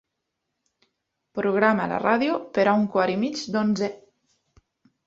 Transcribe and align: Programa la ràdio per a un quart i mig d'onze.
Programa 1.39 1.87
la 1.93 2.01
ràdio 2.07 2.41
per 2.57 2.67
a 2.73 2.75
un 2.81 2.89
quart 2.97 3.17
i 3.19 3.21
mig 3.27 3.47
d'onze. 3.59 3.93